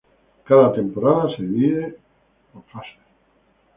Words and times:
Cada 0.45 0.73
temporada 0.73 1.29
se 1.35 1.43
divide 1.43 1.99
por 2.51 2.63
fases. 2.73 2.97